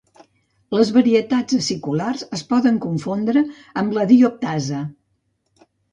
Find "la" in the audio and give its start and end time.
3.99-4.07